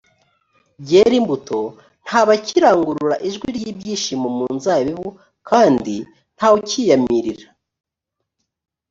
byera 0.83 1.13
imbuto 1.21 1.59
nta 2.05 2.21
bakirangurura 2.27 3.15
ijwi 3.27 3.47
ry 3.57 3.63
ibyishimo 3.71 4.27
mu 4.37 4.45
nzabibu 4.57 5.07
kandi 5.49 5.95
nta 6.35 6.47
wucyiyamirira 6.51 7.47